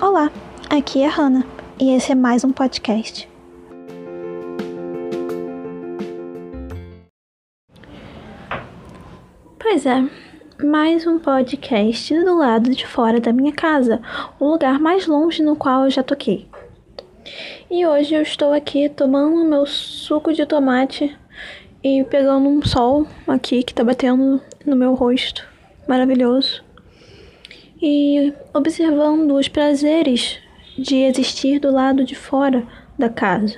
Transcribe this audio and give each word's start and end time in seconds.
Olá, 0.00 0.30
aqui 0.70 1.02
é 1.02 1.08
a 1.08 1.10
Hannah 1.10 1.44
e 1.76 1.90
esse 1.90 2.12
é 2.12 2.14
mais 2.14 2.44
um 2.44 2.52
podcast. 2.52 3.28
Pois 9.58 9.84
é, 9.84 10.08
mais 10.64 11.04
um 11.04 11.18
podcast 11.18 12.14
do 12.14 12.38
lado 12.38 12.70
de 12.70 12.86
fora 12.86 13.18
da 13.18 13.32
minha 13.32 13.50
casa, 13.52 14.00
o 14.38 14.48
lugar 14.48 14.78
mais 14.78 15.08
longe 15.08 15.42
no 15.42 15.56
qual 15.56 15.86
eu 15.86 15.90
já 15.90 16.04
toquei. 16.04 16.46
E 17.68 17.84
hoje 17.84 18.14
eu 18.14 18.22
estou 18.22 18.52
aqui 18.52 18.88
tomando 18.88 19.44
meu 19.44 19.66
suco 19.66 20.32
de 20.32 20.46
tomate 20.46 21.18
e 21.82 22.04
pegando 22.04 22.48
um 22.48 22.64
sol 22.64 23.04
aqui 23.26 23.64
que 23.64 23.74
tá 23.74 23.82
batendo 23.82 24.40
no 24.64 24.76
meu 24.76 24.94
rosto. 24.94 25.44
Maravilhoso. 25.88 26.67
E 27.80 28.32
observando 28.52 29.32
os 29.36 29.48
prazeres 29.48 30.38
de 30.76 30.96
existir 30.96 31.58
do 31.60 31.70
lado 31.70 32.04
de 32.04 32.14
fora 32.14 32.66
da 32.98 33.08
casa. 33.08 33.56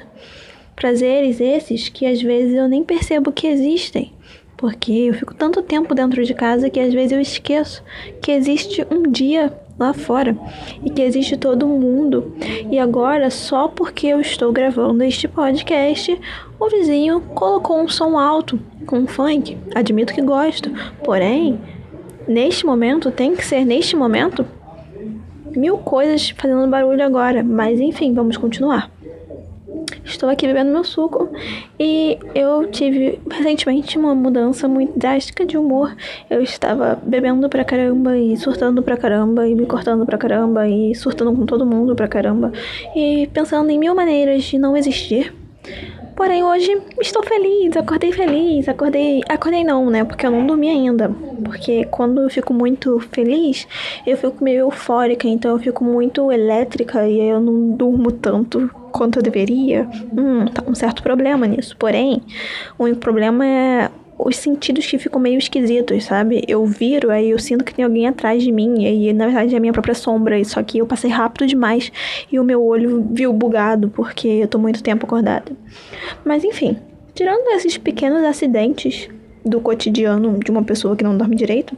Prazeres 0.77 1.41
esses 1.41 1.88
que 1.88 2.06
às 2.06 2.20
vezes 2.20 2.55
eu 2.55 2.69
nem 2.69 2.83
percebo 2.83 3.33
que 3.33 3.47
existem, 3.47 4.12
porque 4.56 4.92
eu 4.92 5.14
fico 5.14 5.34
tanto 5.34 5.62
tempo 5.62 5.95
dentro 5.95 6.25
de 6.25 6.34
casa 6.34 6.70
que 6.70 6.80
às 6.80 6.92
vezes 6.92 7.12
eu 7.12 7.20
esqueço 7.20 7.83
que 8.23 8.30
existe 8.30 8.87
um 8.91 9.11
dia 9.11 9.52
lá 9.78 9.95
fora 9.95 10.37
e 10.84 10.91
que 10.91 11.00
existe 11.00 11.39
todo 11.39 11.66
mundo. 11.66 12.34
E 12.70 12.78
agora, 12.78 13.30
só 13.30 13.69
porque 13.69 14.06
eu 14.09 14.20
estou 14.20 14.52
gravando 14.52 15.02
este 15.02 15.27
podcast, 15.27 16.20
o 16.59 16.69
vizinho 16.69 17.23
colocou 17.34 17.80
um 17.80 17.89
som 17.89 18.19
alto 18.19 18.61
com 18.87 19.06
funk. 19.06 19.56
Admito 19.75 20.12
que 20.12 20.20
gosto, 20.20 20.70
porém, 21.02 21.59
neste 22.30 22.65
momento 22.65 23.11
tem 23.11 23.34
que 23.34 23.45
ser 23.45 23.65
neste 23.65 23.97
momento 23.97 24.47
mil 25.57 25.79
coisas 25.79 26.31
fazendo 26.31 26.67
barulho 26.69 27.05
agora, 27.05 27.42
mas 27.42 27.81
enfim, 27.81 28.14
vamos 28.14 28.36
continuar. 28.36 28.91
Estou 30.05 30.28
aqui 30.28 30.47
bebendo 30.47 30.70
meu 30.70 30.84
suco 30.84 31.28
e 31.78 32.19
eu 32.34 32.69
tive 32.70 33.20
recentemente 33.31 33.98
uma 33.98 34.14
mudança 34.14 34.69
muito 34.69 34.98
drástica 34.98 35.45
de 35.45 35.58
humor. 35.58 35.95
Eu 36.28 36.41
estava 36.42 37.01
bebendo 37.03 37.48
pra 37.48 37.64
caramba 37.64 38.17
e 38.17 38.36
surtando 38.36 38.83
pra 38.83 38.97
caramba 38.97 39.48
e 39.48 39.55
me 39.55 39.67
cortando 39.67 40.06
pra 40.06 40.17
caramba 40.17 40.69
e 40.69 40.95
surtando 40.95 41.34
com 41.34 41.45
todo 41.45 41.67
mundo 41.67 41.95
pra 41.95 42.08
caramba 42.08 42.53
e 42.95 43.28
pensando 43.33 43.70
em 43.70 43.78
mil 43.78 43.95
maneiras 43.95 44.45
de 44.45 44.58
não 44.58 44.77
existir. 44.77 45.34
Porém, 46.21 46.45
hoje 46.45 46.83
estou 47.01 47.23
feliz, 47.23 47.75
acordei 47.79 48.13
feliz, 48.13 48.69
acordei. 48.69 49.23
Acordei 49.27 49.65
não, 49.65 49.89
né? 49.89 50.05
Porque 50.05 50.27
eu 50.27 50.31
não 50.31 50.47
dormi 50.47 50.69
ainda. 50.69 51.09
Porque 51.43 51.87
quando 51.87 52.21
eu 52.21 52.29
fico 52.29 52.53
muito 52.53 53.01
feliz, 53.11 53.67
eu 54.07 54.19
fico 54.19 54.45
meio 54.45 54.59
eufórica, 54.59 55.27
então 55.27 55.53
eu 55.53 55.59
fico 55.59 55.83
muito 55.83 56.31
elétrica 56.31 57.09
e 57.09 57.19
eu 57.19 57.41
não 57.41 57.71
durmo 57.71 58.13
tanto 58.13 58.71
quanto 58.93 59.19
eu 59.19 59.23
deveria. 59.23 59.89
Hum, 60.15 60.45
tá 60.45 60.63
um 60.67 60.75
certo 60.75 61.03
problema 61.03 61.47
nisso. 61.47 61.75
Porém, 61.79 62.21
o 62.79 62.95
problema 62.97 63.47
é 63.47 63.91
os 64.27 64.37
sentidos 64.37 64.87
que 64.87 64.99
ficam 64.99 65.21
meio 65.21 65.39
esquisitos, 65.39 66.05
sabe? 66.05 66.43
Eu 66.47 66.65
viro, 66.67 67.11
aí 67.11 67.31
eu 67.31 67.39
sinto 67.39 67.65
que 67.65 67.75
tem 67.75 67.85
alguém 67.85 68.07
atrás 68.07 68.43
de 68.43 68.53
mim, 68.53 68.85
e 68.85 69.13
na 69.13 69.27
verdade 69.27 69.55
é 69.55 69.59
a 69.59 69.61
minha 69.61 69.73
própria 69.73 69.95
sombra, 69.95 70.43
só 70.45 70.63
que 70.63 70.79
eu 70.79 70.87
passei 70.87 71.11
rápido 71.11 71.47
demais 71.47 71.91
e 72.31 72.39
o 72.39 72.45
meu 72.45 72.63
olho 72.63 73.07
viu 73.11 73.33
bugado 73.33 73.89
porque 73.89 74.29
eu 74.29 74.48
tô 74.48 74.59
muito 74.59 74.83
tempo 74.83 75.07
acordada. 75.07 75.53
Mas 76.25 76.45
enfim, 76.45 76.77
tirando 77.15 77.48
esses 77.55 77.77
pequenos 77.77 78.25
acidentes 78.25 79.09
do 79.45 79.61
cotidiano 79.61 80.39
de 80.39 80.51
uma 80.51 80.63
pessoa 80.63 80.97
que 80.97 81.05
não 81.05 81.17
dorme 81.17 81.37
direito, 81.37 81.77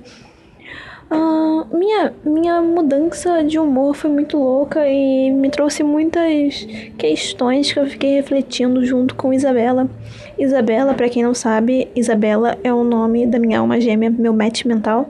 Uh, 1.13 1.77
minha, 1.77 2.15
minha 2.25 2.63
mudança 2.63 3.45
de 3.45 3.59
humor 3.59 3.95
foi 3.95 4.11
muito 4.11 4.39
louca 4.39 4.89
e 4.89 5.31
me 5.31 5.51
trouxe 5.51 5.83
muitas 5.83 6.67
questões 6.97 7.71
que 7.71 7.79
eu 7.79 7.87
fiquei 7.87 8.15
refletindo 8.15 8.85
junto 8.85 9.15
com 9.15 9.33
Isabela. 9.33 9.91
Isabela, 10.39 10.95
para 10.95 11.11
quem 11.11 11.23
não 11.23 11.35
sabe, 11.35 11.89
Isabela 11.95 12.57
é 12.65 12.73
o 12.73 12.83
nome 12.83 13.27
da 13.27 13.39
minha 13.39 13.59
alma 13.59 13.79
gêmea, 13.79 14.11
meu 14.11 14.33
match 14.33 14.65
mental. 14.65 15.07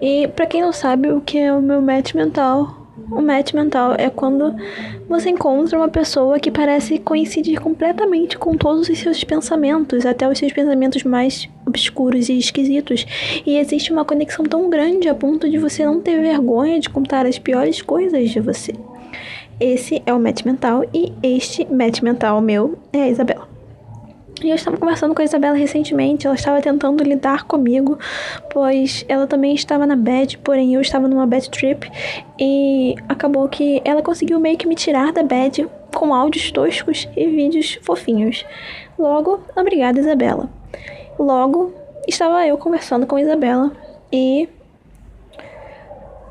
E 0.00 0.26
para 0.28 0.46
quem 0.46 0.60
não 0.60 0.72
sabe 0.72 1.10
o 1.10 1.20
que 1.20 1.38
é 1.38 1.52
o 1.52 1.62
meu 1.62 1.80
match 1.80 2.14
mental, 2.14 2.83
o 3.10 3.20
match 3.20 3.52
mental 3.52 3.94
é 3.98 4.08
quando 4.10 4.54
você 5.08 5.30
encontra 5.30 5.78
uma 5.78 5.88
pessoa 5.88 6.38
que 6.38 6.50
parece 6.50 6.98
coincidir 6.98 7.60
completamente 7.60 8.38
com 8.38 8.56
todos 8.56 8.88
os 8.88 8.98
seus 8.98 9.22
pensamentos, 9.24 10.06
até 10.06 10.28
os 10.28 10.38
seus 10.38 10.52
pensamentos 10.52 11.02
mais 11.04 11.48
obscuros 11.66 12.28
e 12.28 12.38
esquisitos. 12.38 13.06
E 13.44 13.56
existe 13.56 13.92
uma 13.92 14.04
conexão 14.04 14.44
tão 14.44 14.68
grande 14.70 15.08
a 15.08 15.14
ponto 15.14 15.48
de 15.48 15.58
você 15.58 15.84
não 15.84 16.00
ter 16.00 16.20
vergonha 16.20 16.80
de 16.80 16.88
contar 16.88 17.26
as 17.26 17.38
piores 17.38 17.82
coisas 17.82 18.30
de 18.30 18.40
você. 18.40 18.72
Esse 19.60 20.02
é 20.04 20.12
o 20.12 20.18
match 20.18 20.44
mental 20.44 20.84
e 20.92 21.12
este 21.22 21.64
match 21.72 22.02
mental 22.02 22.40
meu 22.40 22.78
é 22.92 23.02
a 23.02 23.08
Isabela. 23.08 23.53
E 24.42 24.50
eu 24.50 24.56
estava 24.56 24.76
conversando 24.76 25.14
com 25.14 25.22
a 25.22 25.24
Isabela 25.24 25.56
recentemente, 25.56 26.26
ela 26.26 26.34
estava 26.34 26.60
tentando 26.60 27.02
lidar 27.04 27.44
comigo, 27.44 27.98
pois 28.50 29.04
ela 29.08 29.26
também 29.26 29.54
estava 29.54 29.86
na 29.86 29.96
bad, 29.96 30.38
porém 30.38 30.74
eu 30.74 30.80
estava 30.80 31.06
numa 31.06 31.26
bad 31.26 31.48
trip, 31.50 31.90
e 32.38 32.96
acabou 33.08 33.48
que 33.48 33.80
ela 33.84 34.02
conseguiu 34.02 34.40
meio 34.40 34.58
que 34.58 34.66
me 34.66 34.74
tirar 34.74 35.12
da 35.12 35.22
bad 35.22 35.66
com 35.94 36.12
áudios 36.12 36.50
toscos 36.50 37.08
e 37.16 37.26
vídeos 37.26 37.78
fofinhos. 37.82 38.44
Logo, 38.98 39.40
obrigada 39.56 40.00
Isabela. 40.00 40.50
Logo, 41.18 41.72
estava 42.06 42.44
eu 42.46 42.58
conversando 42.58 43.06
com 43.06 43.18
Isabela 43.18 43.72
e 44.12 44.48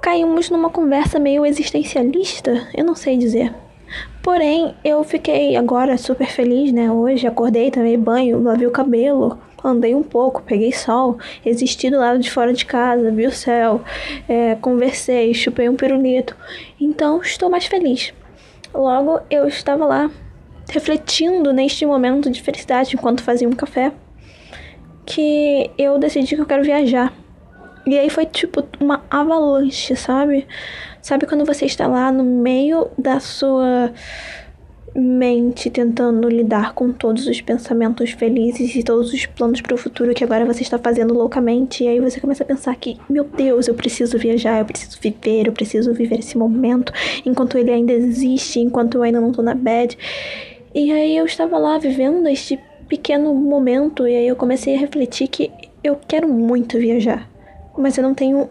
caímos 0.01 0.49
numa 0.49 0.69
conversa 0.69 1.17
meio 1.17 1.45
existencialista, 1.45 2.67
eu 2.75 2.83
não 2.83 2.93
sei 2.95 3.17
dizer. 3.17 3.53
Porém, 4.21 4.73
eu 4.83 5.03
fiquei 5.03 5.55
agora 5.55 5.97
super 5.97 6.27
feliz, 6.27 6.71
né? 6.71 6.89
Hoje 6.91 7.27
acordei, 7.27 7.69
tomei 7.69 7.97
banho, 7.97 8.41
lavei 8.41 8.65
o 8.65 8.71
cabelo, 8.71 9.37
andei 9.63 9.93
um 9.93 10.03
pouco, 10.03 10.41
peguei 10.41 10.71
sol, 10.71 11.17
existi 11.45 11.89
do 11.89 11.97
lado 11.97 12.19
de 12.19 12.31
fora 12.31 12.53
de 12.53 12.65
casa, 12.65 13.11
vi 13.11 13.25
o 13.25 13.31
céu, 13.31 13.81
é, 14.27 14.55
conversei, 14.55 15.33
chupei 15.33 15.67
um 15.67 15.75
pirulito. 15.75 16.35
Então, 16.79 17.21
estou 17.21 17.49
mais 17.49 17.65
feliz. 17.65 18.13
Logo, 18.73 19.19
eu 19.29 19.47
estava 19.47 19.85
lá 19.85 20.09
refletindo 20.69 21.51
neste 21.53 21.85
momento 21.85 22.29
de 22.29 22.41
felicidade 22.41 22.95
enquanto 22.95 23.21
fazia 23.21 23.47
um 23.47 23.53
café, 23.53 23.91
que 25.05 25.69
eu 25.77 25.97
decidi 25.99 26.35
que 26.35 26.41
eu 26.41 26.45
quero 26.45 26.63
viajar. 26.63 27.13
E 27.85 27.97
aí 27.97 28.09
foi 28.09 28.25
tipo 28.25 28.63
uma 28.79 29.03
avalanche, 29.09 29.95
sabe? 29.95 30.47
Sabe 31.01 31.25
quando 31.25 31.45
você 31.45 31.65
está 31.65 31.85
lá 31.85 32.11
no 32.11 32.23
meio 32.23 32.89
da 32.97 33.19
sua 33.19 33.91
mente 34.95 35.69
tentando 35.69 36.29
lidar 36.29 36.73
com 36.73 36.91
todos 36.91 37.25
os 37.25 37.41
pensamentos 37.41 38.11
felizes 38.11 38.75
e 38.75 38.83
todos 38.83 39.11
os 39.11 39.25
planos 39.25 39.59
para 39.59 39.73
o 39.73 39.77
futuro 39.77 40.13
que 40.13 40.23
agora 40.23 40.45
você 40.45 40.61
está 40.61 40.77
fazendo 40.77 41.13
loucamente 41.13 41.83
e 41.83 41.87
aí 41.87 41.99
você 41.99 42.19
começa 42.19 42.43
a 42.43 42.45
pensar 42.45 42.75
que, 42.75 42.97
meu 43.09 43.23
Deus, 43.23 43.67
eu 43.67 43.73
preciso 43.73 44.17
viajar, 44.17 44.59
eu 44.59 44.65
preciso 44.65 44.99
viver, 45.01 45.47
eu 45.47 45.51
preciso 45.51 45.93
viver 45.93 46.19
esse 46.19 46.37
momento 46.37 46.93
enquanto 47.25 47.57
ele 47.57 47.71
ainda 47.71 47.91
existe, 47.91 48.59
enquanto 48.59 48.95
eu 48.95 49.03
ainda 49.03 49.19
não 49.19 49.29
estou 49.29 49.43
na 49.43 49.55
bed. 49.55 49.97
E 50.75 50.91
aí 50.91 51.17
eu 51.17 51.25
estava 51.25 51.57
lá 51.57 51.77
vivendo 51.77 52.27
este 52.27 52.59
pequeno 52.87 53.33
momento 53.33 54.07
e 54.07 54.15
aí 54.15 54.27
eu 54.27 54.35
comecei 54.35 54.75
a 54.75 54.79
refletir 54.79 55.27
que 55.27 55.51
eu 55.83 55.97
quero 56.07 56.27
muito 56.27 56.77
viajar, 56.77 57.27
mas 57.77 57.97
eu 57.97 58.03
não 58.03 58.13
tenho 58.13 58.49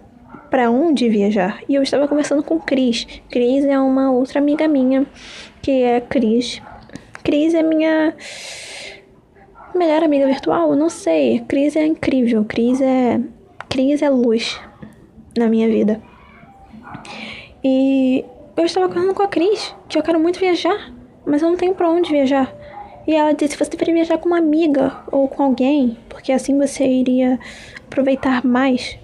para 0.50 0.70
onde 0.70 1.08
viajar. 1.08 1.62
E 1.68 1.74
eu 1.74 1.82
estava 1.82 2.06
conversando 2.06 2.42
com 2.42 2.60
Cris. 2.60 3.06
Cris 3.30 3.64
é 3.64 3.78
uma 3.78 4.10
outra 4.10 4.38
amiga 4.38 4.68
minha, 4.68 5.06
que 5.62 5.82
é 5.82 6.00
Cris. 6.00 6.60
Cris 7.24 7.54
é 7.54 7.62
minha 7.62 8.14
melhor 9.74 10.02
amiga 10.02 10.26
virtual? 10.26 10.74
Não 10.76 10.90
sei. 10.90 11.40
Cris 11.48 11.76
é 11.76 11.86
incrível. 11.86 12.44
Cris 12.44 12.80
é 12.80 13.20
Cris 13.68 14.02
é 14.02 14.10
luz 14.10 14.60
na 15.36 15.48
minha 15.48 15.68
vida. 15.68 16.02
E 17.64 18.24
eu 18.56 18.64
estava 18.64 18.88
conversando 18.88 19.14
com 19.14 19.22
a 19.22 19.28
Cris, 19.28 19.74
que 19.88 19.98
eu 19.98 20.02
quero 20.02 20.20
muito 20.20 20.38
viajar, 20.38 20.92
mas 21.24 21.40
eu 21.40 21.48
não 21.48 21.56
tenho 21.56 21.74
para 21.74 21.88
onde 21.88 22.10
viajar. 22.10 22.54
E 23.06 23.14
ela 23.14 23.32
disse: 23.32 23.56
você 23.56 23.70
deveria 23.70 23.94
viajar 23.94 24.18
com 24.18 24.28
uma 24.28 24.38
amiga 24.38 25.02
ou 25.10 25.28
com 25.28 25.42
alguém, 25.42 25.96
porque 26.08 26.32
assim 26.32 26.58
você 26.58 26.84
iria 26.84 27.38
aproveitar 27.86 28.44
mais. 28.44 28.98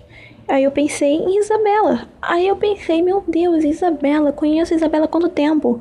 Aí 0.48 0.64
eu 0.64 0.70
pensei 0.70 1.10
em 1.12 1.38
Isabela. 1.38 2.08
Aí 2.22 2.48
eu 2.48 2.56
pensei, 2.56 3.02
meu 3.02 3.22
Deus, 3.28 3.64
Isabela, 3.64 4.32
conheço 4.32 4.72
Isabela 4.72 5.04
há 5.04 5.08
quanto 5.08 5.28
tempo? 5.28 5.78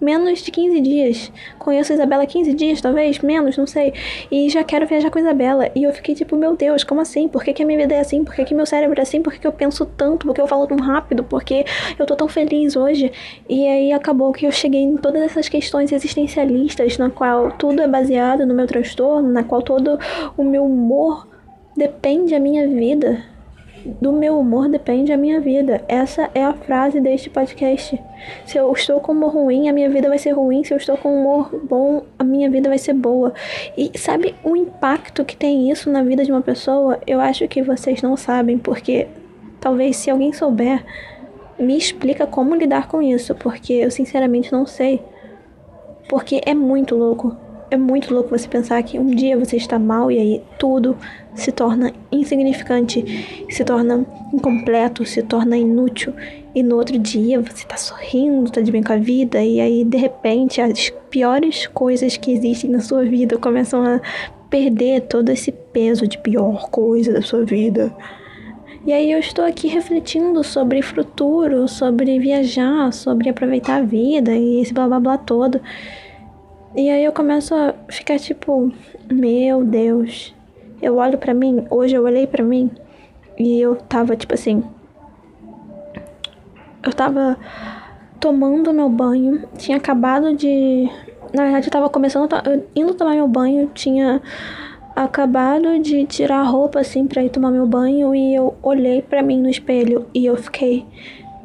Menos 0.00 0.38
de 0.38 0.50
15 0.50 0.80
dias. 0.80 1.32
Conheço 1.58 1.92
Isabela 1.92 2.22
há 2.22 2.26
15 2.26 2.54
dias, 2.54 2.80
talvez, 2.80 3.18
menos, 3.18 3.58
não 3.58 3.66
sei. 3.66 3.92
E 4.30 4.48
já 4.48 4.64
quero 4.64 4.86
viajar 4.86 5.10
com 5.10 5.18
Isabela. 5.18 5.70
E 5.74 5.82
eu 5.82 5.92
fiquei 5.92 6.14
tipo, 6.14 6.34
meu 6.34 6.56
Deus, 6.56 6.82
como 6.82 7.02
assim? 7.02 7.28
Por 7.28 7.44
que, 7.44 7.52
que 7.52 7.62
a 7.62 7.66
minha 7.66 7.78
vida 7.78 7.94
é 7.94 8.00
assim? 8.00 8.24
Por 8.24 8.34
que, 8.34 8.46
que 8.46 8.54
meu 8.54 8.64
cérebro 8.64 8.98
é 8.98 9.02
assim? 9.02 9.20
Por 9.20 9.34
que, 9.34 9.38
que 9.38 9.46
eu 9.46 9.52
penso 9.52 9.84
tanto? 9.84 10.26
Por 10.26 10.34
que 10.34 10.40
eu 10.40 10.46
falo 10.46 10.66
tão 10.66 10.78
rápido? 10.78 11.22
Por 11.22 11.44
que 11.44 11.66
eu 11.98 12.06
tô 12.06 12.16
tão 12.16 12.26
feliz 12.26 12.74
hoje? 12.74 13.12
E 13.46 13.68
aí 13.68 13.92
acabou 13.92 14.32
que 14.32 14.46
eu 14.46 14.52
cheguei 14.52 14.80
em 14.80 14.96
todas 14.96 15.20
essas 15.20 15.46
questões 15.46 15.92
existencialistas, 15.92 16.96
na 16.96 17.10
qual 17.10 17.52
tudo 17.52 17.82
é 17.82 17.86
baseado 17.86 18.46
no 18.46 18.54
meu 18.54 18.66
transtorno, 18.66 19.30
na 19.30 19.44
qual 19.44 19.60
todo 19.60 19.98
o 20.38 20.42
meu 20.42 20.64
humor 20.64 21.28
depende 21.76 22.30
da 22.30 22.40
minha 22.40 22.66
vida 22.66 23.35
do 24.00 24.12
meu 24.12 24.38
humor 24.38 24.68
depende 24.68 25.12
a 25.12 25.16
minha 25.16 25.40
vida. 25.40 25.84
Essa 25.88 26.30
é 26.34 26.44
a 26.44 26.52
frase 26.52 27.00
deste 27.00 27.30
podcast. 27.30 28.00
Se 28.44 28.58
eu 28.58 28.72
estou 28.72 29.00
com 29.00 29.12
humor 29.12 29.32
ruim, 29.32 29.68
a 29.68 29.72
minha 29.72 29.88
vida 29.88 30.08
vai 30.08 30.18
ser 30.18 30.32
ruim. 30.32 30.64
Se 30.64 30.72
eu 30.72 30.78
estou 30.78 30.96
com 30.96 31.18
humor 31.18 31.50
bom, 31.68 32.02
a 32.18 32.24
minha 32.24 32.50
vida 32.50 32.68
vai 32.68 32.78
ser 32.78 32.94
boa. 32.94 33.32
E 33.76 33.96
sabe 33.98 34.34
o 34.44 34.56
impacto 34.56 35.24
que 35.24 35.36
tem 35.36 35.70
isso 35.70 35.90
na 35.90 36.02
vida 36.02 36.24
de 36.24 36.32
uma 36.32 36.42
pessoa? 36.42 36.98
Eu 37.06 37.20
acho 37.20 37.46
que 37.48 37.62
vocês 37.62 38.02
não 38.02 38.16
sabem, 38.16 38.58
porque 38.58 39.06
talvez 39.60 39.96
se 39.96 40.10
alguém 40.10 40.32
souber, 40.32 40.84
me 41.58 41.76
explica 41.76 42.26
como 42.26 42.54
lidar 42.54 42.88
com 42.88 43.00
isso, 43.00 43.34
porque 43.34 43.72
eu 43.72 43.90
sinceramente 43.90 44.52
não 44.52 44.66
sei. 44.66 45.02
Porque 46.08 46.40
é 46.44 46.54
muito 46.54 46.94
louco 46.94 47.36
é 47.70 47.76
muito 47.76 48.14
louco 48.14 48.30
você 48.30 48.48
pensar 48.48 48.82
que 48.82 48.98
um 48.98 49.06
dia 49.06 49.36
você 49.36 49.56
está 49.56 49.78
mal 49.78 50.10
e 50.10 50.18
aí 50.18 50.42
tudo 50.58 50.96
se 51.36 51.52
torna 51.52 51.92
insignificante, 52.10 53.46
se 53.48 53.64
torna 53.64 54.04
incompleto, 54.32 55.04
se 55.04 55.22
torna 55.22 55.56
inútil. 55.56 56.12
E 56.54 56.62
no 56.62 56.76
outro 56.76 56.98
dia 56.98 57.40
você 57.40 57.58
está 57.58 57.76
sorrindo, 57.76 58.46
está 58.46 58.60
de 58.60 58.72
bem 58.72 58.82
com 58.82 58.92
a 58.92 58.96
vida, 58.96 59.42
e 59.44 59.60
aí 59.60 59.84
de 59.84 59.96
repente 59.96 60.60
as 60.60 60.90
piores 61.10 61.66
coisas 61.68 62.16
que 62.16 62.32
existem 62.32 62.70
na 62.70 62.80
sua 62.80 63.04
vida 63.04 63.36
começam 63.36 63.84
a 63.84 64.00
perder 64.48 65.02
todo 65.02 65.28
esse 65.28 65.52
peso 65.52 66.06
de 66.06 66.18
pior 66.18 66.70
coisa 66.70 67.12
da 67.12 67.22
sua 67.22 67.44
vida. 67.44 67.94
E 68.86 68.92
aí 68.92 69.10
eu 69.10 69.18
estou 69.18 69.44
aqui 69.44 69.66
refletindo 69.66 70.44
sobre 70.44 70.80
futuro, 70.80 71.66
sobre 71.66 72.20
viajar, 72.20 72.92
sobre 72.92 73.28
aproveitar 73.28 73.78
a 73.78 73.84
vida 73.84 74.32
e 74.32 74.60
esse 74.60 74.72
blá 74.72 74.86
blá 74.86 75.00
blá 75.00 75.18
todo. 75.18 75.60
E 76.76 76.88
aí 76.88 77.04
eu 77.04 77.12
começo 77.12 77.52
a 77.52 77.74
ficar 77.88 78.18
tipo, 78.18 78.70
meu 79.10 79.64
Deus. 79.64 80.35
Eu 80.80 80.96
olho 80.96 81.18
para 81.18 81.32
mim, 81.32 81.66
hoje 81.70 81.94
eu 81.94 82.04
olhei 82.04 82.26
para 82.26 82.44
mim 82.44 82.70
e 83.38 83.60
eu 83.60 83.76
tava 83.76 84.16
tipo 84.16 84.34
assim, 84.34 84.62
eu 86.82 86.92
tava 86.92 87.36
tomando 88.20 88.72
meu 88.72 88.88
banho, 88.88 89.44
tinha 89.56 89.76
acabado 89.76 90.34
de, 90.34 90.88
na 91.32 91.44
verdade 91.44 91.66
eu 91.66 91.72
tava 91.72 91.88
começando, 91.88 92.28
indo 92.74 92.94
tomar 92.94 93.14
meu 93.14 93.28
banho, 93.28 93.70
tinha 93.74 94.20
acabado 94.94 95.78
de 95.78 96.06
tirar 96.06 96.40
a 96.40 96.44
roupa 96.44 96.80
assim 96.80 97.06
para 97.06 97.22
ir 97.22 97.30
tomar 97.30 97.50
meu 97.50 97.66
banho 97.66 98.14
e 98.14 98.34
eu 98.34 98.54
olhei 98.62 99.02
para 99.02 99.22
mim 99.22 99.40
no 99.40 99.48
espelho 99.48 100.06
e 100.14 100.24
eu 100.26 100.36
fiquei, 100.36 100.86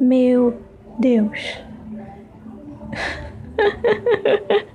meu 0.00 0.54
Deus. 0.98 1.58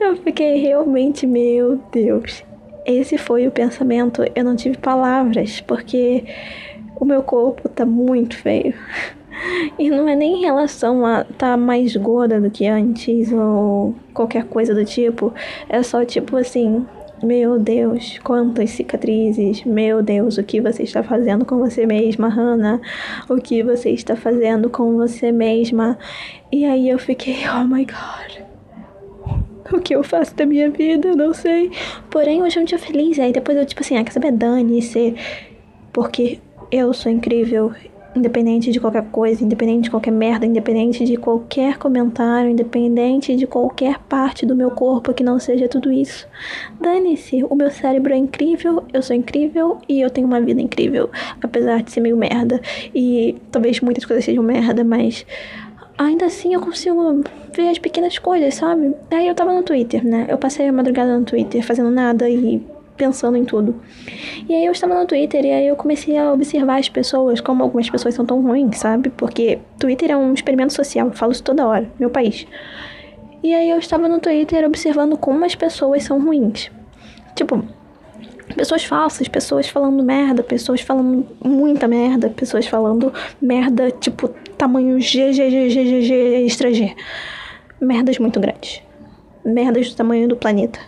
Eu 0.00 0.16
fiquei 0.16 0.60
realmente, 0.60 1.26
meu 1.26 1.80
Deus. 1.92 2.44
Esse 2.84 3.16
foi 3.16 3.46
o 3.46 3.52
pensamento. 3.52 4.22
Eu 4.34 4.44
não 4.44 4.56
tive 4.56 4.76
palavras, 4.76 5.60
porque 5.60 6.24
o 6.96 7.04
meu 7.04 7.22
corpo 7.22 7.68
tá 7.68 7.86
muito 7.86 8.36
feio. 8.36 8.74
E 9.78 9.90
não 9.90 10.08
é 10.08 10.14
nem 10.14 10.38
em 10.38 10.40
relação 10.42 11.04
a 11.04 11.24
tá 11.24 11.56
mais 11.56 11.96
gorda 11.96 12.40
do 12.40 12.50
que 12.50 12.66
antes 12.66 13.32
ou 13.32 13.94
qualquer 14.12 14.44
coisa 14.44 14.74
do 14.74 14.84
tipo. 14.84 15.32
É 15.68 15.82
só 15.82 16.04
tipo 16.04 16.36
assim, 16.36 16.86
meu 17.22 17.58
Deus, 17.58 18.18
quantas 18.22 18.70
cicatrizes. 18.70 19.64
Meu 19.64 20.02
Deus, 20.02 20.38
o 20.38 20.42
que 20.42 20.60
você 20.60 20.82
está 20.82 21.02
fazendo 21.02 21.44
com 21.44 21.58
você 21.58 21.86
mesma, 21.86 22.28
Hannah? 22.28 22.80
O 23.28 23.36
que 23.36 23.62
você 23.62 23.90
está 23.90 24.16
fazendo 24.16 24.68
com 24.68 24.96
você 24.96 25.32
mesma? 25.32 25.98
E 26.50 26.64
aí 26.64 26.88
eu 26.88 26.98
fiquei, 26.98 27.38
oh 27.48 27.64
my 27.64 27.84
god 27.84 28.51
o 29.76 29.80
que 29.80 29.94
eu 29.94 30.02
faço 30.02 30.34
da 30.36 30.46
minha 30.46 30.70
vida, 30.70 31.08
eu 31.08 31.16
não 31.16 31.32
sei. 31.32 31.70
Porém, 32.10 32.42
hoje 32.42 32.58
é 32.58 32.62
um 32.62 32.64
dia 32.64 32.78
feliz. 32.78 33.18
Aí 33.18 33.32
depois 33.32 33.56
eu, 33.56 33.66
tipo 33.66 33.80
assim, 33.80 33.96
ah, 33.96 34.04
quer 34.04 34.12
saber, 34.12 34.32
dane-se. 34.32 35.14
Porque 35.92 36.38
eu 36.70 36.92
sou 36.92 37.12
incrível, 37.12 37.72
independente 38.14 38.70
de 38.70 38.80
qualquer 38.80 39.04
coisa, 39.10 39.42
independente 39.42 39.84
de 39.84 39.90
qualquer 39.90 40.10
merda, 40.10 40.46
independente 40.46 41.04
de 41.04 41.16
qualquer 41.16 41.78
comentário, 41.78 42.50
independente 42.50 43.34
de 43.34 43.46
qualquer 43.46 43.98
parte 44.00 44.44
do 44.44 44.54
meu 44.54 44.70
corpo 44.70 45.12
que 45.12 45.22
não 45.22 45.38
seja 45.38 45.68
tudo 45.68 45.90
isso. 45.90 46.26
Dane-se, 46.80 47.44
o 47.44 47.54
meu 47.54 47.70
cérebro 47.70 48.12
é 48.12 48.16
incrível, 48.16 48.84
eu 48.92 49.02
sou 49.02 49.16
incrível 49.16 49.78
e 49.88 50.00
eu 50.00 50.10
tenho 50.10 50.26
uma 50.26 50.40
vida 50.40 50.60
incrível, 50.60 51.10
apesar 51.42 51.82
de 51.82 51.90
ser 51.90 52.00
meio 52.00 52.16
merda. 52.16 52.60
E 52.94 53.36
talvez 53.50 53.80
muitas 53.80 54.04
coisas 54.04 54.24
sejam 54.24 54.42
merda, 54.42 54.84
mas 54.84 55.26
ainda 56.04 56.26
assim 56.26 56.54
eu 56.54 56.60
consigo 56.60 57.22
ver 57.54 57.68
as 57.68 57.78
pequenas 57.78 58.18
coisas, 58.18 58.54
sabe? 58.54 58.94
Aí 59.10 59.26
eu 59.26 59.34
tava 59.34 59.52
no 59.52 59.62
Twitter, 59.62 60.04
né? 60.06 60.26
Eu 60.28 60.38
passei 60.38 60.68
a 60.68 60.72
madrugada 60.72 61.18
no 61.18 61.24
Twitter 61.24 61.64
fazendo 61.64 61.90
nada 61.90 62.28
e 62.28 62.64
pensando 62.96 63.36
em 63.36 63.44
tudo. 63.44 63.80
E 64.48 64.54
aí 64.54 64.64
eu 64.64 64.72
estava 64.72 64.94
no 64.94 65.06
Twitter 65.06 65.44
e 65.44 65.50
aí 65.50 65.66
eu 65.66 65.76
comecei 65.76 66.16
a 66.16 66.32
observar 66.32 66.78
as 66.78 66.88
pessoas, 66.88 67.40
como 67.40 67.62
algumas 67.62 67.88
pessoas 67.90 68.14
são 68.14 68.24
tão 68.24 68.40
ruins, 68.42 68.78
sabe? 68.78 69.10
Porque 69.10 69.58
Twitter 69.78 70.10
é 70.10 70.16
um 70.16 70.32
experimento 70.32 70.72
social, 70.72 71.08
eu 71.08 71.12
falo 71.12 71.32
isso 71.32 71.42
toda 71.42 71.66
hora, 71.66 71.90
meu 71.98 72.10
país. 72.10 72.46
E 73.42 73.52
aí 73.52 73.70
eu 73.70 73.78
estava 73.78 74.08
no 74.08 74.20
Twitter 74.20 74.64
observando 74.64 75.16
como 75.16 75.44
as 75.44 75.54
pessoas 75.54 76.04
são 76.04 76.20
ruins. 76.22 76.70
Tipo, 77.34 77.64
pessoas 78.54 78.84
falsas, 78.84 79.28
pessoas 79.28 79.68
falando 79.68 80.02
merda, 80.02 80.42
pessoas 80.42 80.80
falando 80.80 81.26
muita 81.44 81.88
merda, 81.88 82.30
pessoas 82.30 82.66
falando 82.66 83.12
merda 83.40 83.90
tipo 83.90 84.28
tamanho 84.56 85.00
G, 85.00 85.32
G, 85.32 85.50
G, 85.50 85.70
G, 85.70 85.84
G, 85.84 86.02
G 86.02 86.44
extra 86.44 86.72
G. 86.72 86.94
Merdas 87.80 88.18
muito 88.18 88.38
grandes. 88.38 88.82
Merdas 89.44 89.90
do 89.90 89.96
tamanho 89.96 90.28
do 90.28 90.36
planeta. 90.36 90.78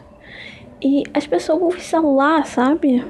E 0.81 1.03
as 1.13 1.27
pessoas 1.27 1.77
estão 1.77 2.15
lá, 2.15 2.45
sabe? 2.45 3.05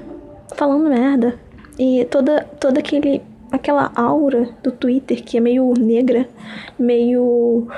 Falando 0.55 0.89
merda. 0.89 1.39
E 1.79 2.05
toda, 2.07 2.45
toda 2.61 2.79
aquele, 2.79 3.21
aquela 3.51 3.91
aura 3.95 4.49
do 4.63 4.71
Twitter 4.71 5.23
que 5.23 5.37
é 5.37 5.41
meio 5.41 5.75
negra, 5.79 6.29
meio 6.79 7.69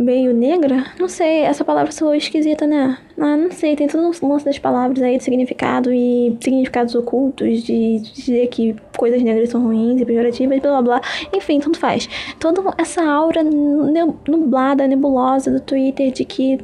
meio 0.00 0.32
negra? 0.32 0.86
Não 0.98 1.08
sei, 1.08 1.42
essa 1.42 1.64
palavra 1.64 1.92
soou 1.92 2.14
esquisita, 2.14 2.66
né? 2.66 2.98
Ah, 3.18 3.36
não 3.36 3.50
sei, 3.50 3.76
tem 3.76 3.86
todo 3.86 4.02
um 4.02 4.28
lance 4.28 4.44
das 4.44 4.58
palavras 4.58 5.02
aí 5.02 5.18
de 5.18 5.24
significado 5.24 5.92
e 5.92 6.36
significados 6.40 6.94
ocultos, 6.94 7.62
de 7.62 7.98
dizer 7.98 8.48
que 8.48 8.74
coisas 8.96 9.22
negras 9.22 9.50
são 9.50 9.62
ruins 9.62 10.00
e 10.00 10.04
pejorativas, 10.04 10.58
blá 10.60 10.70
blá 10.70 10.82
blá. 10.82 11.00
Enfim, 11.34 11.60
tanto 11.60 11.78
faz. 11.78 12.08
Toda 12.38 12.62
essa 12.78 13.02
aura 13.02 13.42
nublada, 14.26 14.86
nebulosa 14.86 15.50
do 15.50 15.60
Twitter 15.60 16.10
de 16.10 16.24
que 16.24 16.58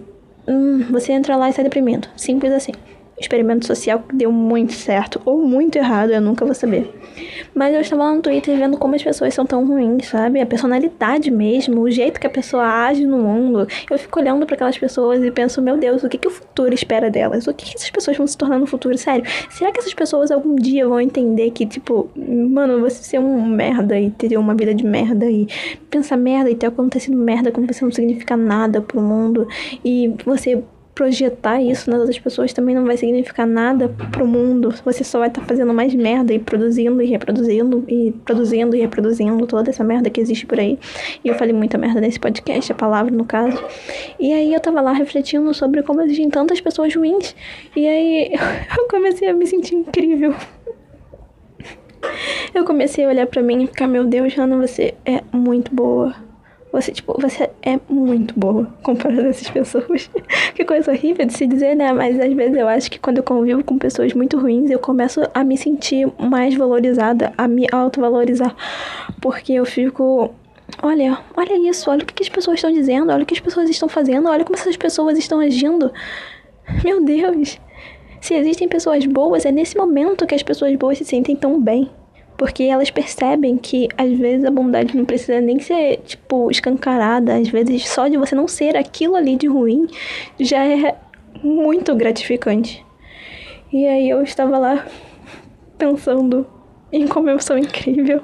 hum, 0.49 0.85
você 0.91 1.13
entra 1.13 1.37
lá 1.37 1.51
e 1.51 1.53
sai 1.53 1.65
deprimindo. 1.65 2.09
Simples 2.17 2.53
assim 2.53 2.73
experimento 3.19 3.67
social 3.67 4.03
que 4.07 4.15
deu 4.15 4.31
muito 4.31 4.73
certo 4.73 5.21
ou 5.25 5.43
muito 5.43 5.77
errado, 5.77 6.11
eu 6.11 6.21
nunca 6.21 6.45
vou 6.45 6.55
saber. 6.55 6.93
Mas 7.55 7.75
eu 7.75 7.81
estava 7.81 8.05
lá 8.05 8.15
no 8.15 8.21
Twitter 8.21 8.57
vendo 8.59 8.77
como 8.77 8.95
as 8.95 9.03
pessoas 9.03 9.33
são 9.33 9.47
tão 9.47 9.67
ruins, 9.67 10.09
sabe? 10.09 10.41
A 10.41 10.47
personalidade 10.47 11.31
mesmo, 11.31 11.81
o 11.81 11.91
jeito 11.91 12.21
que 12.21 12.27
a 12.27 12.31
pessoa 12.31 12.65
age 12.65 13.07
no 13.07 13.19
mundo. 13.19 13.67
Eu 13.91 13.99
fico 13.99 14.21
olhando 14.21 14.45
para 14.45 14.55
aquelas 14.55 14.77
pessoas 14.77 15.23
e 15.25 15.31
penso, 15.31 15.63
meu 15.63 15.77
Deus, 15.79 16.05
o 16.05 16.09
que, 16.09 16.19
que 16.19 16.29
o 16.29 16.31
futuro 16.31 16.75
espera 16.75 17.11
delas? 17.11 17.47
O 17.47 17.55
que, 17.55 17.65
que 17.65 17.77
essas 17.77 17.91
pessoas 17.91 18.17
vão 18.17 18.27
se 18.27 18.37
tornar 18.37 18.59
no 18.59 18.67
futuro? 18.67 18.97
Sério, 18.99 19.25
será 19.51 19.73
que 19.73 19.79
essas 19.79 19.95
pessoas 19.95 20.31
algum 20.31 20.55
dia 20.57 20.87
vão 20.87 21.01
entender 21.01 21.51
que, 21.51 21.65
tipo, 21.65 22.11
mano, 22.17 22.81
você 22.81 23.03
ser 23.03 23.19
um 23.19 23.47
merda 23.47 23.99
e 23.99 24.11
ter 24.11 24.37
uma 24.37 24.55
vida 24.55 24.75
de 24.75 24.85
merda 24.85 25.27
e 25.27 25.49
pensar 25.91 26.17
merda 26.17 26.51
e 26.51 26.55
ter 26.55 26.67
acontecido 26.67 27.17
merda 27.17 27.51
quando 27.51 27.73
você 27.73 27.85
não 27.85 27.93
significa 27.93 28.37
nada 28.37 28.81
pro 28.81 29.01
mundo 29.01 29.49
e 29.85 30.15
você 30.25 30.63
projetar 30.97 31.61
isso 31.61 31.91
nas 31.91 32.01
outras 32.01 32.19
pessoas 32.19 32.55
também 32.55 32.75
não 32.75 32.87
vai 32.87 32.97
significar 32.97 33.47
nada 33.47 33.91
pro 34.11 34.27
mundo. 34.27 34.75
Você 34.83 35.05
só 35.05 35.19
vai 35.19 35.29
estar 35.29 35.43
tá 35.43 35.47
fazendo 35.47 35.73
mais 35.75 35.95
merda 35.95 36.33
e 36.33 36.39
produzindo 36.39 37.03
e 37.03 37.07
reproduzindo 37.07 37.85
e 37.87 38.13
produzindo 38.25 38.75
e 38.75 38.81
reproduzindo 38.81 39.47
toda 39.47 39.69
essa 39.69 39.85
merda 39.85 40.09
que 40.09 40.19
existe 40.19 40.47
por 40.47 40.59
aí. 40.59 40.79
E 41.23 41.29
eu 41.29 41.35
falei 41.35 41.53
muita 41.53 41.77
merda 41.77 42.01
nesse 42.01 42.19
podcast, 42.19 42.73
a 42.73 42.75
palavra 42.75 43.15
no 43.15 43.27
caso. 43.27 43.63
E 44.19 44.33
aí 44.33 44.55
eu 44.55 44.59
tava 44.59 44.81
lá 44.81 44.93
refletindo 44.93 45.53
sobre 45.53 45.83
como 45.83 46.01
existem 46.01 46.31
tantas 46.31 46.63
pessoas 46.63 46.95
ruins. 46.95 47.37
E 47.77 47.87
aí 47.87 48.33
eu 48.79 48.89
comecei 48.89 49.29
a 49.29 49.35
me 49.35 49.47
sentir 49.47 49.75
incrível. 49.75 50.35
Eu 52.55 52.65
comecei 52.65 53.05
a 53.05 53.09
olhar 53.09 53.27
para 53.27 53.43
mim 53.43 53.65
e 53.65 53.67
ficar, 53.67 53.87
meu 53.87 54.05
Deus, 54.05 54.33
Jana, 54.33 54.57
você 54.57 54.95
é 55.05 55.21
muito 55.31 55.75
boa 55.75 56.26
você, 56.77 56.93
tipo, 56.93 57.19
você 57.19 57.49
é 57.63 57.81
muito 57.89 58.39
boa 58.39 58.67
comparado 58.83 59.23
a 59.23 59.29
essas 59.29 59.49
pessoas. 59.49 60.11
que 60.55 60.65
coisa 60.65 60.93
horrível 60.93 61.25
de 61.25 61.33
se 61.33 61.47
dizer, 61.47 61.75
né? 61.75 61.91
Mas 61.93 62.21
às 62.21 62.33
vezes 62.35 62.55
eu 62.55 62.69
acho 62.69 62.91
que 62.91 62.99
quando 62.99 63.17
eu 63.17 63.23
convivo 63.23 63.65
com 63.65 63.79
pessoas 63.79 64.13
muito 64.13 64.39
ruins, 64.39 64.71
eu 64.71 64.79
começo 64.79 65.23
a 65.33 65.43
me 65.43 65.57
sentir 65.57 66.07
mais 66.19 66.55
valorizada, 66.55 67.33
a 67.39 67.49
me 67.49 67.67
autovalorizar. 67.73 68.55
Porque 69.23 69.55
eu 69.55 69.65
fico 69.65 70.31
olha, 70.83 71.19
olha 71.35 71.71
isso, 71.71 71.91
olha 71.91 72.03
o 72.03 72.07
que 72.07 72.23
as 72.23 72.29
pessoas 72.29 72.57
estão 72.57 72.71
dizendo, 72.71 73.11
olha 73.11 73.23
o 73.23 73.27
que 73.27 73.35
as 73.35 73.41
pessoas 73.41 73.71
estão 73.71 73.89
fazendo, 73.89 74.29
olha 74.29 74.45
como 74.45 74.57
essas 74.59 74.77
pessoas 74.77 75.17
estão 75.17 75.41
agindo. 75.41 75.91
Meu 76.85 77.03
Deus! 77.03 77.59
Se 78.21 78.35
existem 78.35 78.69
pessoas 78.69 79.07
boas, 79.07 79.47
é 79.47 79.53
nesse 79.53 79.77
momento 79.77 80.27
que 80.27 80.35
as 80.35 80.43
pessoas 80.43 80.75
boas 80.77 80.99
se 80.99 81.05
sentem 81.05 81.37
tão 81.37 81.61
bem. 81.61 81.89
Porque 82.37 82.65
elas 82.65 82.91
percebem 82.91 83.57
que 83.57 83.89
às 83.97 84.13
vezes 84.19 84.45
a 84.45 84.51
bondade 84.51 84.97
não 84.97 85.05
precisa 85.05 85.41
nem 85.41 85.59
ser, 85.59 85.99
tipo, 85.99 86.51
escancarada. 86.51 87.37
Às 87.37 87.49
vezes 87.49 87.89
só 87.89 88.09
de 88.09 88.17
você 88.17 88.35
não 88.35 88.47
ser 88.47 88.77
aquilo 88.77 89.17
ali 89.17 89.37
de 89.37 89.47
ruim 89.47 89.87
já 90.39 90.65
é 90.65 90.97
muito 91.43 91.95
gratificante. 91.95 92.85
E 93.73 93.87
aí 93.87 94.09
eu 94.09 94.23
estava 94.23 94.59
lá 94.59 94.87
pensando 95.79 96.47
em 96.93 97.07
como 97.07 97.31
eu 97.31 97.41
sou 97.41 97.57
incrível. 97.59 98.23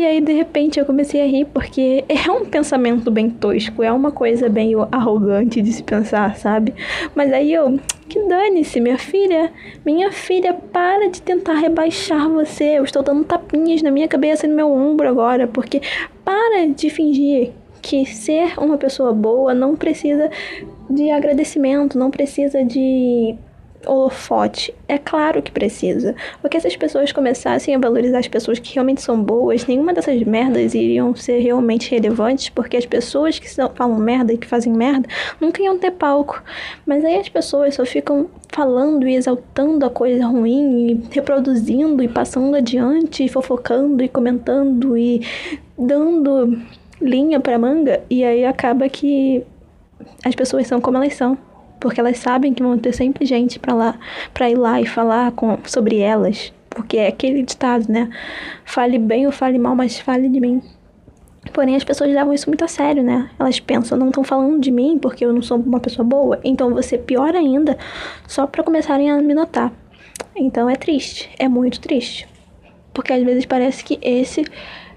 E 0.00 0.06
aí, 0.06 0.18
de 0.18 0.32
repente, 0.32 0.80
eu 0.80 0.86
comecei 0.86 1.20
a 1.20 1.26
rir 1.26 1.44
porque 1.44 2.06
é 2.08 2.30
um 2.30 2.46
pensamento 2.46 3.10
bem 3.10 3.28
tosco, 3.28 3.82
é 3.82 3.92
uma 3.92 4.10
coisa 4.10 4.48
bem 4.48 4.72
arrogante 4.90 5.60
de 5.60 5.70
se 5.70 5.82
pensar, 5.82 6.38
sabe? 6.38 6.72
Mas 7.14 7.30
aí 7.30 7.52
eu, 7.52 7.78
que 8.08 8.18
dane-se, 8.26 8.80
minha 8.80 8.96
filha, 8.96 9.52
minha 9.84 10.10
filha, 10.10 10.54
para 10.54 11.10
de 11.10 11.20
tentar 11.20 11.52
rebaixar 11.56 12.30
você. 12.30 12.78
Eu 12.78 12.84
estou 12.84 13.02
dando 13.02 13.24
tapinhas 13.24 13.82
na 13.82 13.90
minha 13.90 14.08
cabeça 14.08 14.46
e 14.46 14.48
no 14.48 14.56
meu 14.56 14.72
ombro 14.72 15.06
agora, 15.06 15.46
porque 15.46 15.82
para 16.24 16.66
de 16.68 16.88
fingir 16.88 17.52
que 17.82 18.06
ser 18.06 18.58
uma 18.58 18.78
pessoa 18.78 19.12
boa 19.12 19.52
não 19.52 19.76
precisa 19.76 20.30
de 20.88 21.10
agradecimento, 21.10 21.98
não 21.98 22.10
precisa 22.10 22.64
de 22.64 23.36
holofote. 23.86 24.74
É 24.86 24.98
claro 24.98 25.42
que 25.42 25.50
precisa. 25.50 26.14
Porque 26.40 26.60
se 26.60 26.66
as 26.66 26.76
pessoas 26.76 27.12
começassem 27.12 27.74
a 27.74 27.78
valorizar 27.78 28.18
as 28.18 28.28
pessoas 28.28 28.58
que 28.58 28.74
realmente 28.74 29.00
são 29.00 29.22
boas, 29.22 29.66
nenhuma 29.66 29.92
dessas 29.92 30.22
merdas 30.22 30.74
iriam 30.74 31.14
ser 31.14 31.38
realmente 31.40 31.90
relevantes, 31.90 32.48
porque 32.48 32.76
as 32.76 32.86
pessoas 32.86 33.38
que 33.38 33.48
são, 33.50 33.70
falam 33.74 33.98
merda 33.98 34.32
e 34.32 34.38
que 34.38 34.46
fazem 34.46 34.72
merda 34.72 35.08
nunca 35.40 35.62
iam 35.62 35.78
ter 35.78 35.92
palco. 35.92 36.42
Mas 36.86 37.04
aí 37.04 37.16
as 37.16 37.28
pessoas 37.28 37.74
só 37.74 37.84
ficam 37.84 38.28
falando 38.48 39.08
e 39.08 39.14
exaltando 39.14 39.84
a 39.86 39.90
coisa 39.90 40.26
ruim, 40.26 40.90
e 40.90 41.08
reproduzindo 41.10 42.02
e 42.02 42.08
passando 42.08 42.56
adiante, 42.56 43.24
e 43.24 43.28
fofocando 43.28 44.02
e 44.02 44.08
comentando 44.08 44.96
e 44.96 45.22
dando 45.78 46.58
linha 47.00 47.40
para 47.40 47.58
manga, 47.58 48.02
e 48.10 48.22
aí 48.24 48.44
acaba 48.44 48.88
que 48.88 49.42
as 50.24 50.34
pessoas 50.34 50.66
são 50.66 50.80
como 50.80 50.98
elas 50.98 51.14
são 51.14 51.38
porque 51.80 51.98
elas 51.98 52.18
sabem 52.18 52.52
que 52.52 52.62
vão 52.62 52.78
ter 52.78 52.92
sempre 52.92 53.24
gente 53.24 53.58
para 53.58 53.74
lá, 53.74 53.98
para 54.32 54.50
ir 54.50 54.56
lá 54.56 54.80
e 54.80 54.86
falar 54.86 55.32
com, 55.32 55.58
sobre 55.64 55.98
elas, 55.98 56.52
porque 56.68 56.98
é 56.98 57.08
aquele 57.08 57.42
ditado, 57.42 57.90
né? 57.90 58.10
Fale 58.64 58.98
bem 58.98 59.26
ou 59.26 59.32
fale 59.32 59.58
mal, 59.58 59.74
mas 59.74 59.98
fale 59.98 60.28
de 60.28 60.38
mim. 60.38 60.62
Porém, 61.54 61.74
as 61.74 61.82
pessoas 61.82 62.12
levam 62.12 62.34
isso 62.34 62.48
muito 62.48 62.62
a 62.62 62.68
sério, 62.68 63.02
né? 63.02 63.30
Elas 63.38 63.58
pensam, 63.58 63.98
não 63.98 64.08
estão 64.08 64.22
falando 64.22 64.60
de 64.60 64.70
mim 64.70 64.98
porque 65.00 65.24
eu 65.24 65.32
não 65.32 65.40
sou 65.40 65.58
uma 65.58 65.80
pessoa 65.80 66.06
boa, 66.06 66.38
então 66.44 66.74
você 66.74 66.98
pior 66.98 67.34
ainda, 67.34 67.78
só 68.28 68.46
para 68.46 68.62
começarem 68.62 69.10
a 69.10 69.16
me 69.16 69.34
notar. 69.34 69.72
Então 70.36 70.68
é 70.68 70.76
triste, 70.76 71.30
é 71.38 71.48
muito 71.48 71.80
triste. 71.80 72.28
Porque 72.92 73.12
às 73.12 73.22
vezes 73.22 73.46
parece 73.46 73.82
que 73.82 73.98
esse 74.02 74.44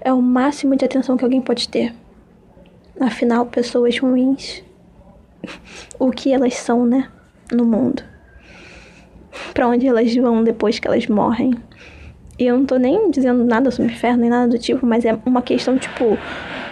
é 0.00 0.12
o 0.12 0.20
máximo 0.20 0.76
de 0.76 0.84
atenção 0.84 1.16
que 1.16 1.24
alguém 1.24 1.40
pode 1.40 1.68
ter. 1.68 1.94
Afinal, 3.00 3.46
pessoas 3.46 3.98
ruins 3.98 4.62
o 5.98 6.10
que 6.10 6.32
elas 6.32 6.54
são, 6.54 6.84
né? 6.86 7.08
No 7.52 7.64
mundo. 7.64 8.02
Para 9.52 9.68
onde 9.68 9.86
elas 9.86 10.14
vão 10.14 10.42
depois 10.42 10.78
que 10.78 10.86
elas 10.86 11.06
morrem. 11.06 11.54
E 12.38 12.46
eu 12.46 12.58
não 12.58 12.66
tô 12.66 12.76
nem 12.76 13.10
dizendo 13.10 13.44
nada 13.44 13.70
sobre 13.70 13.92
inferno 13.92 14.22
nem 14.22 14.30
nada 14.30 14.48
do 14.48 14.58
tipo, 14.58 14.84
mas 14.84 15.04
é 15.04 15.16
uma 15.24 15.42
questão 15.42 15.78
tipo 15.78 16.18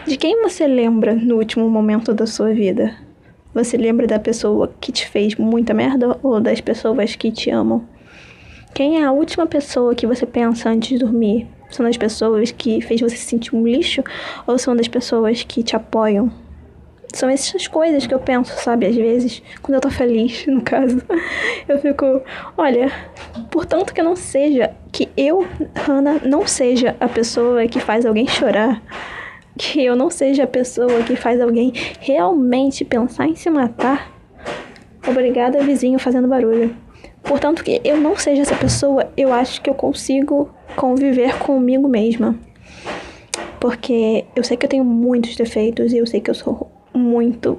de 0.06 0.16
quem 0.16 0.42
você 0.42 0.66
lembra 0.66 1.14
no 1.14 1.36
último 1.36 1.68
momento 1.70 2.12
da 2.12 2.26
sua 2.26 2.52
vida? 2.52 2.92
Você 3.54 3.76
lembra 3.76 4.06
da 4.06 4.18
pessoa 4.18 4.72
que 4.80 4.90
te 4.90 5.06
fez 5.06 5.36
muita 5.36 5.72
merda 5.72 6.18
ou 6.22 6.40
das 6.40 6.60
pessoas 6.60 7.14
que 7.14 7.30
te 7.30 7.50
amam? 7.50 7.84
Quem 8.74 9.00
é 9.00 9.04
a 9.04 9.12
última 9.12 9.46
pessoa 9.46 9.94
que 9.94 10.06
você 10.06 10.26
pensa 10.26 10.70
antes 10.70 10.88
de 10.88 10.98
dormir? 10.98 11.46
São 11.70 11.86
das 11.86 11.96
pessoas 11.96 12.50
que 12.50 12.80
fez 12.80 13.00
você 13.00 13.16
se 13.16 13.26
sentir 13.26 13.54
um 13.54 13.64
lixo 13.64 14.02
ou 14.46 14.58
são 14.58 14.74
das 14.74 14.88
pessoas 14.88 15.44
que 15.44 15.62
te 15.62 15.76
apoiam 15.76 16.32
são 17.12 17.28
essas 17.28 17.66
coisas 17.66 18.06
que 18.06 18.14
eu 18.14 18.18
penso, 18.18 18.52
sabe? 18.62 18.86
Às 18.86 18.96
vezes, 18.96 19.42
quando 19.60 19.74
eu 19.74 19.80
tô 19.80 19.90
feliz, 19.90 20.46
no 20.46 20.62
caso, 20.62 21.02
eu 21.68 21.78
fico, 21.78 22.22
olha, 22.56 22.90
portanto 23.50 23.92
que 23.92 24.02
não 24.02 24.16
seja, 24.16 24.74
que 24.90 25.08
eu, 25.16 25.46
Hannah, 25.74 26.20
não 26.24 26.46
seja 26.46 26.96
a 27.00 27.08
pessoa 27.08 27.66
que 27.66 27.80
faz 27.80 28.06
alguém 28.06 28.26
chorar, 28.26 28.82
que 29.58 29.84
eu 29.84 29.94
não 29.94 30.10
seja 30.10 30.44
a 30.44 30.46
pessoa 30.46 31.02
que 31.02 31.16
faz 31.16 31.40
alguém 31.40 31.72
realmente 32.00 32.84
pensar 32.84 33.26
em 33.26 33.34
se 33.34 33.50
matar. 33.50 34.10
Obrigada, 35.06 35.62
vizinho 35.62 35.98
fazendo 35.98 36.28
barulho. 36.28 36.74
Portanto, 37.22 37.62
que 37.62 37.80
eu 37.84 37.96
não 37.96 38.16
seja 38.16 38.42
essa 38.42 38.56
pessoa, 38.56 39.12
eu 39.16 39.32
acho 39.32 39.60
que 39.60 39.68
eu 39.68 39.74
consigo 39.74 40.50
conviver 40.74 41.38
comigo 41.38 41.88
mesma. 41.88 42.36
Porque 43.60 44.24
eu 44.34 44.42
sei 44.42 44.56
que 44.56 44.66
eu 44.66 44.70
tenho 44.70 44.84
muitos 44.84 45.36
defeitos 45.36 45.92
e 45.92 45.98
eu 45.98 46.06
sei 46.06 46.20
que 46.20 46.30
eu 46.30 46.34
sou 46.34 46.70
muito 46.94 47.58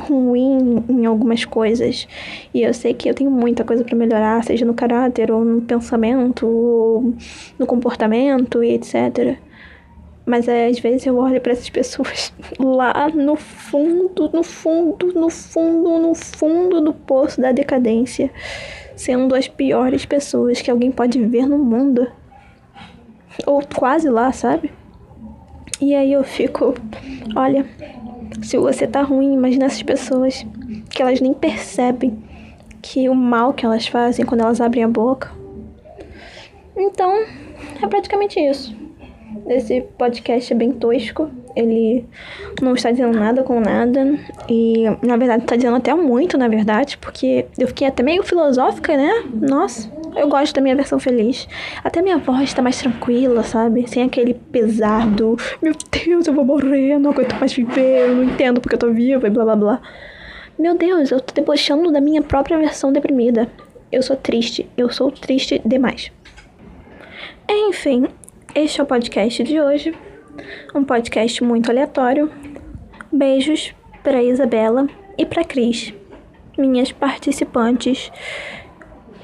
ruim 0.00 0.84
em 0.88 1.04
algumas 1.04 1.44
coisas 1.44 2.06
e 2.54 2.62
eu 2.62 2.72
sei 2.72 2.94
que 2.94 3.08
eu 3.08 3.14
tenho 3.14 3.30
muita 3.30 3.64
coisa 3.64 3.84
para 3.84 3.96
melhorar, 3.96 4.42
seja 4.44 4.64
no 4.64 4.74
caráter 4.74 5.30
ou 5.30 5.44
no 5.44 5.60
pensamento, 5.62 6.46
ou 6.46 7.14
no 7.58 7.66
comportamento 7.66 8.62
e 8.62 8.72
etc. 8.72 9.38
Mas 10.24 10.46
é, 10.46 10.66
às 10.68 10.78
vezes 10.78 11.06
eu 11.06 11.16
olho 11.16 11.40
para 11.40 11.52
essas 11.52 11.68
pessoas 11.70 12.32
lá 12.58 13.08
no 13.08 13.36
fundo, 13.36 14.30
no 14.32 14.42
fundo, 14.42 15.12
no 15.12 15.28
fundo, 15.28 15.98
no 15.98 16.14
fundo 16.14 16.80
do 16.80 16.92
poço 16.92 17.40
da 17.40 17.52
decadência, 17.52 18.30
sendo 18.94 19.34
as 19.34 19.48
piores 19.48 20.04
pessoas 20.04 20.60
que 20.62 20.70
alguém 20.70 20.90
pode 20.90 21.20
ver 21.26 21.46
no 21.46 21.58
mundo. 21.58 22.06
Ou 23.46 23.62
quase 23.74 24.08
lá, 24.08 24.30
sabe? 24.32 24.70
E 25.80 25.94
aí 25.94 26.12
eu 26.12 26.22
fico, 26.22 26.74
olha, 27.34 27.66
se 28.42 28.56
você 28.56 28.86
tá 28.86 29.02
ruim, 29.02 29.34
imagina 29.34 29.66
essas 29.66 29.82
pessoas 29.82 30.46
que 30.88 31.02
elas 31.02 31.20
nem 31.20 31.34
percebem 31.34 32.22
que 32.82 33.08
o 33.08 33.14
mal 33.14 33.52
que 33.52 33.64
elas 33.64 33.86
fazem 33.86 34.24
quando 34.24 34.40
elas 34.40 34.60
abrem 34.60 34.84
a 34.84 34.88
boca. 34.88 35.30
Então, 36.76 37.24
é 37.82 37.86
praticamente 37.86 38.40
isso. 38.40 38.74
Esse 39.46 39.82
podcast 39.98 40.52
é 40.52 40.56
bem 40.56 40.72
tosco. 40.72 41.30
Ele 41.54 42.04
não 42.62 42.74
está 42.74 42.90
dizendo 42.90 43.18
nada 43.18 43.42
com 43.42 43.60
nada. 43.60 44.18
E, 44.48 44.84
na 45.02 45.16
verdade, 45.16 45.42
está 45.42 45.56
dizendo 45.56 45.76
até 45.76 45.94
muito, 45.94 46.38
na 46.38 46.48
verdade, 46.48 46.96
porque 46.98 47.46
eu 47.58 47.68
fiquei 47.68 47.86
até 47.86 48.02
meio 48.02 48.22
filosófica, 48.22 48.96
né? 48.96 49.24
Nossa, 49.34 49.90
eu 50.16 50.28
gosto 50.28 50.54
da 50.54 50.60
minha 50.60 50.76
versão 50.76 50.98
feliz. 50.98 51.48
Até 51.82 52.02
minha 52.02 52.18
voz 52.18 52.44
está 52.44 52.62
mais 52.62 52.78
tranquila, 52.78 53.42
sabe? 53.42 53.88
Sem 53.88 54.02
aquele 54.02 54.34
pesado. 54.34 55.36
Meu 55.62 55.74
Deus, 55.90 56.26
eu 56.26 56.34
vou 56.34 56.44
morrer, 56.44 56.98
não 56.98 57.10
aguento 57.10 57.38
mais 57.38 57.52
viver, 57.52 58.08
eu 58.08 58.16
não 58.16 58.24
entendo 58.24 58.60
porque 58.60 58.74
eu 58.74 58.78
tô 58.78 58.90
viva 58.90 59.26
e 59.26 59.30
blá 59.30 59.44
blá 59.44 59.56
blá. 59.56 59.82
Meu 60.58 60.76
Deus, 60.76 61.10
eu 61.10 61.20
tô 61.20 61.32
debochando 61.34 61.90
da 61.90 62.00
minha 62.00 62.22
própria 62.22 62.58
versão 62.58 62.92
deprimida. 62.92 63.48
Eu 63.90 64.02
sou 64.02 64.16
triste, 64.16 64.68
eu 64.76 64.90
sou 64.90 65.10
triste 65.10 65.60
demais. 65.64 66.12
Enfim, 67.48 68.06
este 68.54 68.80
é 68.80 68.84
o 68.84 68.86
podcast 68.86 69.42
de 69.42 69.60
hoje. 69.60 69.94
Um 70.74 70.84
podcast 70.84 71.42
muito 71.42 71.70
aleatório. 71.70 72.30
Beijos 73.12 73.74
para 74.02 74.22
Isabela 74.22 74.86
e 75.18 75.26
para 75.26 75.44
Cris, 75.44 75.92
minhas 76.56 76.92
participantes 76.92 78.10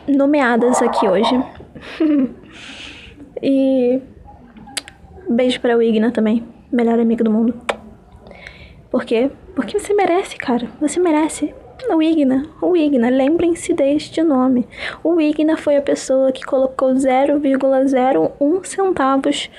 nomeadas 0.08 0.80
aqui 0.82 1.08
hoje. 1.08 1.42
e 3.42 4.00
beijo 5.28 5.60
para 5.60 5.76
o 5.76 5.82
Igna 5.82 6.10
também, 6.10 6.44
melhor 6.70 6.98
amigo 6.98 7.24
do 7.24 7.30
mundo. 7.30 7.54
Por 8.90 9.04
quê? 9.04 9.30
Porque 9.54 9.78
você 9.78 9.92
merece, 9.92 10.36
cara. 10.36 10.68
Você 10.80 11.00
merece. 11.00 11.54
O 11.90 12.02
Igna, 12.02 12.46
o 12.60 12.76
Igna, 12.76 13.10
lembrem-se 13.10 13.72
deste 13.74 14.22
nome. 14.22 14.66
O 15.04 15.20
Igna 15.20 15.56
foi 15.56 15.76
a 15.76 15.82
pessoa 15.82 16.32
que 16.32 16.44
colocou 16.44 16.90
0,01 16.94 18.64
centavos 18.64 19.50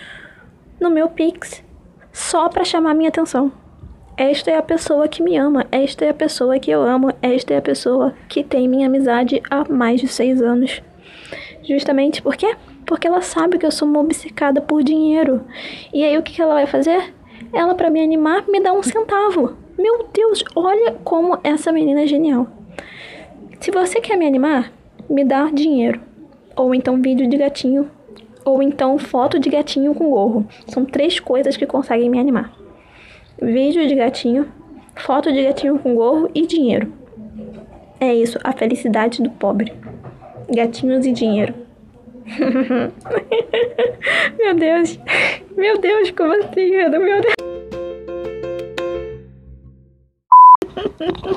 no 0.79 0.89
meu 0.89 1.07
Pix 1.09 1.63
só 2.11 2.49
para 2.49 2.65
chamar 2.65 2.95
minha 2.95 3.09
atenção. 3.09 3.51
Esta 4.17 4.49
é 4.49 4.57
a 4.57 4.63
pessoa 4.63 5.07
que 5.07 5.21
me 5.21 5.37
ama, 5.37 5.67
esta 5.71 6.03
é 6.03 6.09
a 6.09 6.13
pessoa 6.13 6.57
que 6.57 6.71
eu 6.71 6.81
amo, 6.81 7.13
esta 7.21 7.53
é 7.53 7.57
a 7.57 7.61
pessoa 7.61 8.15
que 8.27 8.43
tem 8.43 8.67
minha 8.67 8.87
amizade 8.87 9.43
há 9.47 9.71
mais 9.71 10.01
de 10.01 10.07
seis 10.07 10.41
anos. 10.41 10.81
Justamente 11.61 12.19
por 12.19 12.35
quê? 12.35 12.55
Porque 12.83 13.07
ela 13.07 13.21
sabe 13.21 13.59
que 13.59 13.65
eu 13.67 13.71
sou 13.71 13.87
uma 13.87 13.99
obcecada 13.99 14.59
por 14.59 14.81
dinheiro. 14.81 15.45
E 15.93 16.03
aí 16.03 16.17
o 16.17 16.23
que 16.23 16.41
ela 16.41 16.55
vai 16.55 16.65
fazer? 16.65 17.13
Ela, 17.53 17.75
para 17.75 17.91
me 17.91 18.01
animar, 18.01 18.47
me 18.47 18.59
dá 18.59 18.73
um 18.73 18.81
centavo. 18.81 19.55
Meu 19.77 20.07
Deus, 20.11 20.43
olha 20.55 20.93
como 21.03 21.37
essa 21.43 21.71
menina 21.71 22.01
é 22.01 22.07
genial. 22.07 22.47
Se 23.59 23.69
você 23.69 24.01
quer 24.01 24.17
me 24.17 24.25
animar, 24.25 24.73
me 25.07 25.23
dá 25.23 25.47
dinheiro. 25.53 26.01
Ou 26.55 26.73
então 26.73 26.99
vídeo 26.99 27.29
de 27.29 27.37
gatinho. 27.37 27.87
Ou 28.43 28.63
então 28.63 28.97
foto 28.97 29.37
de 29.37 29.47
gatinho 29.47 29.93
com 29.93 30.09
gorro. 30.09 30.47
São 30.65 30.83
três 30.85 31.19
coisas 31.19 31.55
que 31.55 31.67
conseguem 31.67 32.09
me 32.09 32.19
animar 32.19 32.66
vídeo 33.41 33.87
de 33.87 33.95
gatinho, 33.95 34.51
foto 34.95 35.31
de 35.31 35.43
gatinho 35.43 35.79
com 35.79 35.95
gorro 35.95 36.29
e 36.33 36.45
dinheiro. 36.45 36.91
É 37.99 38.13
isso, 38.13 38.37
a 38.43 38.51
felicidade 38.51 39.21
do 39.21 39.29
pobre. 39.29 39.73
Gatinhos 40.53 41.05
e 41.05 41.11
dinheiro. 41.11 41.53
meu 44.37 44.55
Deus. 44.55 44.99
Meu 45.55 45.77
Deus, 45.79 46.11
como 46.11 46.33
assim, 46.33 46.69
Meu 46.69 46.91
Deus. 46.91 47.25